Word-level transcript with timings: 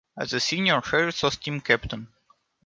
As 0.17 0.33
a 0.33 0.39
senior, 0.39 0.81
Harris 0.81 1.21
was 1.21 1.35
team 1.37 1.61
captain. 1.61 2.07